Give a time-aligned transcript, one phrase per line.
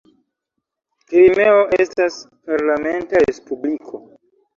[1.11, 2.17] Krimeo estas
[2.53, 4.01] parlamenta respubliko.